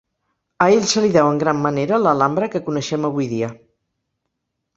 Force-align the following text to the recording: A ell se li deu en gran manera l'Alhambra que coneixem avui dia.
A 0.63 0.67
ell 0.77 0.87
se 0.91 1.03
li 1.03 1.11
deu 1.15 1.29
en 1.33 1.41
gran 1.43 1.59
manera 1.65 1.99
l'Alhambra 2.07 2.49
que 2.55 2.63
coneixem 2.71 3.07
avui 3.11 3.29
dia. 3.37 3.53